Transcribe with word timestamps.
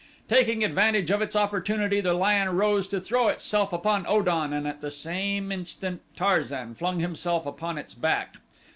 Taking 0.27 0.63
advantage 0.63 1.11
of 1.11 1.21
its 1.21 1.35
opportunity 1.35 2.01
the 2.01 2.15
lion 2.15 2.49
rose 2.57 2.87
to 2.87 2.99
throw 2.99 3.27
itself 3.27 3.71
upon 3.71 4.07
O 4.07 4.23
dan 4.23 4.51
and 4.51 4.67
at 4.67 4.81
the 4.81 4.89
same 4.89 5.51
instant 5.51 6.01
Tarzan 6.15 6.73
flung 6.73 6.97
himself 6.99 7.45
upon 7.45 7.77
its 7.77 7.93
back. 7.93 8.37